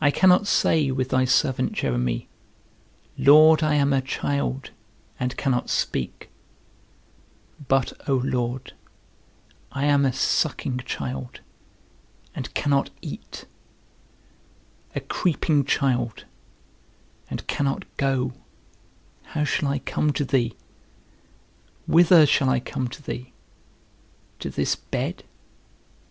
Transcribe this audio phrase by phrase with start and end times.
[0.00, 2.26] I cannot say, with thy servant Jeremy,
[3.18, 4.70] Lord, I am a child,
[5.20, 6.30] and cannot speak;
[7.68, 8.72] but, O Lord,
[9.72, 11.40] I am a sucking child,
[12.34, 13.44] and cannot eat;
[14.94, 16.24] a creeping child,
[17.28, 18.32] and cannot go;
[19.34, 20.54] how shall I come to thee?
[21.86, 23.34] Whither shall I come to thee?
[24.38, 25.24] To this bed?